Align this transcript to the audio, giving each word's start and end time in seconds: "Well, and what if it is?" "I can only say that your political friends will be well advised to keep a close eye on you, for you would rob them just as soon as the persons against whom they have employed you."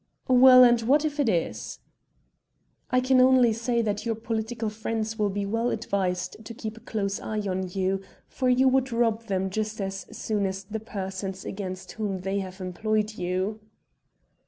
"Well, 0.27 0.63
and 0.63 0.81
what 0.81 1.05
if 1.05 1.19
it 1.19 1.29
is?" 1.29 1.77
"I 2.89 2.99
can 3.01 3.21
only 3.21 3.53
say 3.53 3.83
that 3.83 4.03
your 4.03 4.15
political 4.15 4.67
friends 4.71 5.19
will 5.19 5.29
be 5.29 5.45
well 5.45 5.69
advised 5.69 6.43
to 6.43 6.53
keep 6.55 6.75
a 6.75 6.79
close 6.79 7.19
eye 7.19 7.41
on 7.41 7.69
you, 7.69 8.01
for 8.27 8.49
you 8.49 8.67
would 8.67 8.91
rob 8.91 9.25
them 9.27 9.51
just 9.51 9.79
as 9.79 10.07
soon 10.11 10.47
as 10.47 10.63
the 10.63 10.79
persons 10.79 11.45
against 11.45 11.91
whom 11.91 12.21
they 12.21 12.39
have 12.39 12.59
employed 12.59 13.13
you." 13.13 13.59